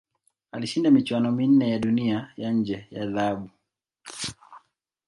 Alishinda 0.51 0.91
michuano 0.91 1.31
minne 1.31 1.69
ya 1.69 1.79
Dunia 1.79 2.31
ya 2.37 2.51
nje 2.51 2.87
ya 2.91 3.05
dhahabu. 3.07 3.49